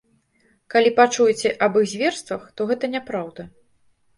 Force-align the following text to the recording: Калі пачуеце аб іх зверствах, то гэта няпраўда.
Калі 0.75 0.93
пачуеце 0.99 1.51
аб 1.65 1.77
іх 1.81 1.85
зверствах, 1.93 2.49
то 2.55 2.61
гэта 2.73 2.85
няпраўда. 2.99 3.43